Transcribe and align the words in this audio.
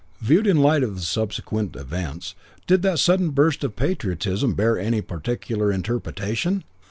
"Viewed 0.19 0.47
in 0.47 0.57
light 0.57 0.81
of 0.81 0.95
the 0.95 1.01
subsequent 1.01 1.75
events, 1.75 2.33
did 2.65 2.81
that 2.81 2.97
sudden 2.97 3.29
burst 3.29 3.63
of 3.63 3.75
patriotism 3.75 4.55
bear 4.55 4.75
any 4.79 4.99
particular 4.99 5.71
interpretation? 5.71 6.63